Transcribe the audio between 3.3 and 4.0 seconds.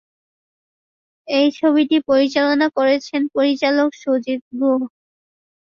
পরিচালক